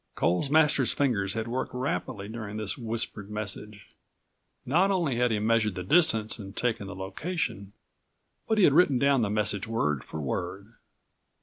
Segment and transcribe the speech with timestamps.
[0.15, 3.85] Coles Masters' fingers had worked rapidly during this whispered message.
[4.65, 7.73] Not only had he measured the distance and taken the location,
[8.47, 10.73] but he had written down the message word for word.